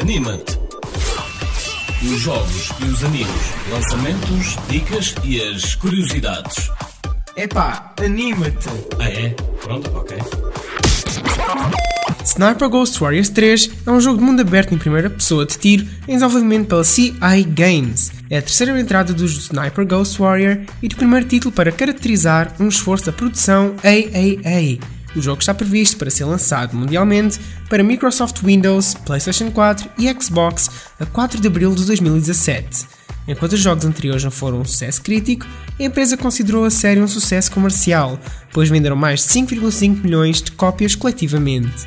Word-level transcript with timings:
Anima-te! 0.00 0.58
Os 2.02 2.20
jogos 2.20 2.70
e 2.80 2.84
os 2.84 3.02
animes, 3.02 3.28
lançamentos, 3.70 4.56
dicas 4.68 5.14
e 5.24 5.40
as 5.40 5.74
curiosidades. 5.74 6.70
Epá, 7.34 7.94
anima-te! 8.04 8.68
Ah 8.98 9.08
é? 9.08 9.30
Pronto, 9.62 9.90
ok. 9.96 10.18
Sniper 12.24 12.68
Ghost 12.68 13.00
Warriors 13.00 13.30
3 13.30 13.70
é 13.86 13.90
um 13.90 14.00
jogo 14.00 14.18
de 14.18 14.24
mundo 14.24 14.40
aberto 14.40 14.74
em 14.74 14.78
primeira 14.78 15.08
pessoa 15.08 15.46
de 15.46 15.56
tiro 15.56 15.86
em 16.06 16.14
desenvolvimento 16.14 16.68
pela 16.68 16.84
CI 16.84 17.14
Games. 17.48 18.12
É 18.28 18.38
a 18.38 18.42
terceira 18.42 18.78
entrada 18.78 19.14
do 19.14 19.24
Sniper 19.24 19.86
Ghost 19.86 20.20
Warrior 20.20 20.58
e 20.82 20.88
o 20.88 20.96
primeiro 20.96 21.26
título 21.26 21.52
para 21.52 21.72
caracterizar 21.72 22.52
um 22.60 22.68
esforço 22.68 23.06
da 23.06 23.12
produção 23.12 23.74
AAA. 23.82 24.95
O 25.16 25.22
jogo 25.22 25.40
está 25.40 25.54
previsto 25.54 25.96
para 25.96 26.10
ser 26.10 26.26
lançado 26.26 26.76
mundialmente 26.76 27.40
para 27.70 27.82
Microsoft 27.82 28.42
Windows, 28.42 28.94
PlayStation 29.06 29.50
4 29.50 29.88
e 29.98 30.22
Xbox 30.22 30.70
a 31.00 31.06
4 31.06 31.40
de 31.40 31.48
abril 31.48 31.74
de 31.74 31.86
2017. 31.86 32.86
Enquanto 33.26 33.54
os 33.54 33.60
jogos 33.60 33.86
anteriores 33.86 34.22
não 34.22 34.30
foram 34.30 34.60
um 34.60 34.64
sucesso 34.64 35.02
crítico, 35.02 35.46
a 35.80 35.82
empresa 35.82 36.18
considerou 36.18 36.64
a 36.64 36.70
série 36.70 37.00
um 37.00 37.08
sucesso 37.08 37.50
comercial, 37.50 38.20
pois 38.52 38.68
venderam 38.68 38.94
mais 38.94 39.20
de 39.20 39.28
5,5 39.28 40.04
milhões 40.04 40.42
de 40.42 40.52
cópias 40.52 40.94
coletivamente. 40.94 41.86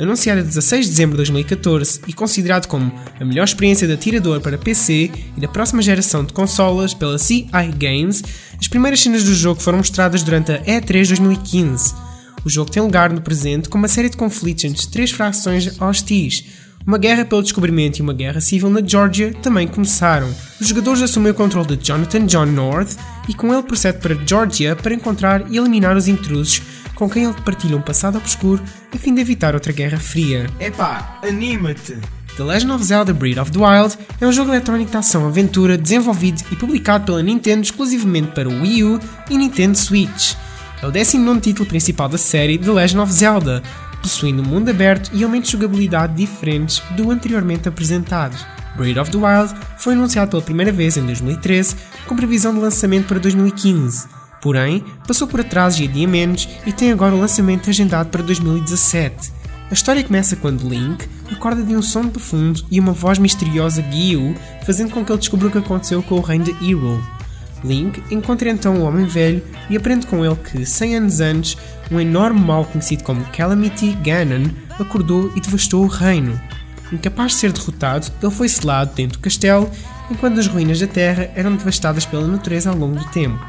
Anunciado 0.00 0.40
a 0.40 0.42
16 0.42 0.86
de 0.86 0.90
dezembro 0.90 1.12
de 1.12 1.18
2014 1.18 2.00
e 2.08 2.14
considerado 2.14 2.66
como 2.66 2.90
a 3.20 3.24
melhor 3.24 3.44
experiência 3.44 3.86
de 3.86 3.92
atirador 3.92 4.40
para 4.40 4.56
PC 4.56 5.10
e 5.36 5.40
da 5.40 5.46
próxima 5.46 5.82
geração 5.82 6.24
de 6.24 6.32
consolas 6.32 6.94
pela 6.94 7.18
CI 7.18 7.46
Games, 7.76 8.24
as 8.58 8.66
primeiras 8.66 9.00
cenas 9.00 9.24
do 9.24 9.34
jogo 9.34 9.60
foram 9.60 9.78
mostradas 9.78 10.22
durante 10.22 10.52
a 10.52 10.64
E3 10.64 11.08
2015. 11.08 12.01
O 12.44 12.50
jogo 12.50 12.70
tem 12.70 12.82
lugar 12.82 13.12
no 13.12 13.20
presente 13.20 13.68
com 13.68 13.78
uma 13.78 13.88
série 13.88 14.08
de 14.08 14.16
conflitos 14.16 14.64
entre 14.64 14.86
três 14.88 15.10
frações 15.10 15.80
hostis. 15.80 16.44
Uma 16.84 16.98
guerra 16.98 17.24
pelo 17.24 17.42
descobrimento 17.42 17.98
e 17.98 18.02
uma 18.02 18.12
guerra 18.12 18.40
civil 18.40 18.68
na 18.68 18.84
Georgia 18.84 19.32
também 19.40 19.68
começaram. 19.68 20.28
Os 20.60 20.66
jogadores 20.66 21.00
assumem 21.00 21.30
o 21.30 21.34
controle 21.34 21.76
de 21.76 21.86
Jonathan 21.86 22.26
John 22.26 22.46
North 22.46 22.96
e 23.28 23.34
com 23.34 23.52
ele 23.52 23.62
procede 23.62 23.98
para 23.98 24.18
Georgia 24.26 24.74
para 24.74 24.92
encontrar 24.92 25.48
e 25.48 25.56
eliminar 25.56 25.96
os 25.96 26.08
intrusos 26.08 26.60
com 26.96 27.08
quem 27.08 27.24
ele 27.24 27.34
partilha 27.44 27.76
um 27.76 27.82
passado 27.82 28.18
obscuro 28.18 28.62
a 28.92 28.98
fim 28.98 29.14
de 29.14 29.20
evitar 29.20 29.54
outra 29.54 29.72
guerra 29.72 29.98
fria. 29.98 30.50
Epá, 30.58 31.18
anima-te! 31.22 31.96
The 32.36 32.44
Legend 32.44 32.72
of 32.72 32.84
Zelda 32.84 33.12
Breath 33.12 33.38
of 33.38 33.52
the 33.52 33.58
Wild 33.58 33.98
é 34.20 34.26
um 34.26 34.32
jogo 34.32 34.50
eletrónico 34.50 34.90
de 34.90 34.96
ação-aventura 34.96 35.76
desenvolvido 35.76 36.42
e 36.50 36.56
publicado 36.56 37.04
pela 37.04 37.22
Nintendo 37.22 37.62
exclusivamente 37.62 38.28
para 38.28 38.48
o 38.48 38.62
Wii 38.62 38.84
U 38.84 39.00
e 39.30 39.36
Nintendo 39.36 39.76
Switch. 39.76 40.34
É 40.82 40.86
o 40.86 40.90
19 40.90 41.40
título 41.40 41.68
principal 41.68 42.08
da 42.08 42.18
série 42.18 42.58
The 42.58 42.72
Legend 42.72 43.02
of 43.02 43.12
Zelda, 43.12 43.62
possuindo 44.02 44.42
um 44.42 44.44
mundo 44.44 44.68
aberto 44.68 45.12
e 45.14 45.22
elementos 45.22 45.48
de 45.48 45.56
jogabilidade 45.56 46.16
diferentes 46.16 46.82
do 46.96 47.12
anteriormente 47.12 47.68
apresentados. 47.68 48.44
Breath 48.76 48.96
of 48.96 49.10
the 49.12 49.16
Wild 49.16 49.54
foi 49.78 49.92
anunciado 49.92 50.32
pela 50.32 50.42
primeira 50.42 50.72
vez 50.72 50.96
em 50.96 51.06
2013, 51.06 51.76
com 52.04 52.16
previsão 52.16 52.52
de 52.52 52.58
lançamento 52.58 53.06
para 53.06 53.20
2015. 53.20 54.08
Porém, 54.40 54.84
passou 55.06 55.28
por 55.28 55.40
atrasos 55.40 55.78
e 55.78 55.84
adiamentos 55.84 56.48
e 56.66 56.72
tem 56.72 56.90
agora 56.90 57.14
o 57.14 57.20
lançamento 57.20 57.70
agendado 57.70 58.10
para 58.10 58.22
2017. 58.24 59.32
A 59.70 59.74
história 59.74 60.02
começa 60.02 60.34
quando 60.34 60.68
Link 60.68 61.08
acorda 61.30 61.62
de 61.62 61.76
um 61.76 61.80
sono 61.80 62.10
profundo 62.10 62.60
e 62.68 62.80
uma 62.80 62.92
voz 62.92 63.20
misteriosa 63.20 63.80
guia-o, 63.82 64.34
fazendo 64.66 64.90
com 64.90 65.04
que 65.04 65.12
ele 65.12 65.18
descubra 65.20 65.46
o 65.46 65.50
que 65.52 65.58
aconteceu 65.58 66.02
com 66.02 66.16
o 66.16 66.20
reino 66.20 66.46
de 66.46 66.52
Hyrule. 66.52 67.00
Link 67.64 68.02
encontra 68.10 68.50
então 68.50 68.76
o 68.76 68.82
Homem 68.82 69.06
Velho 69.06 69.42
e 69.70 69.76
aprende 69.76 70.06
com 70.06 70.24
ele 70.24 70.36
que, 70.36 70.66
100 70.66 70.96
anos 70.96 71.20
antes, 71.20 71.56
um 71.90 72.00
enorme 72.00 72.40
mal 72.40 72.64
conhecido 72.64 73.04
como 73.04 73.24
Calamity 73.26 73.92
Ganon 74.02 74.48
acordou 74.78 75.32
e 75.36 75.40
devastou 75.40 75.84
o 75.84 75.88
reino. 75.88 76.40
Incapaz 76.92 77.32
de 77.32 77.38
ser 77.38 77.52
derrotado, 77.52 78.06
ele 78.22 78.32
foi 78.32 78.48
selado 78.48 78.94
dentro 78.94 79.18
do 79.18 79.22
castelo, 79.22 79.70
enquanto 80.10 80.40
as 80.40 80.46
ruínas 80.46 80.80
da 80.80 80.86
Terra 80.86 81.30
eram 81.34 81.56
devastadas 81.56 82.04
pela 82.04 82.26
natureza 82.26 82.70
ao 82.70 82.76
longo 82.76 82.98
do 82.98 83.08
tempo. 83.10 83.44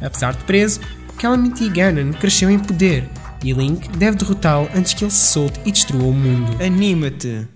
Apesar 0.00 0.34
de 0.34 0.44
preso, 0.44 0.80
Calamity 1.18 1.68
Ganon 1.68 2.12
cresceu 2.12 2.50
em 2.50 2.58
poder 2.58 3.08
e 3.42 3.52
Link 3.52 3.88
deve 3.96 4.16
derrotá-lo 4.16 4.68
antes 4.74 4.94
que 4.94 5.04
ele 5.04 5.10
se 5.10 5.32
solte 5.32 5.60
e 5.64 5.72
destrua 5.72 6.04
o 6.04 6.12
mundo. 6.12 6.62
Anima-te! 6.62 7.55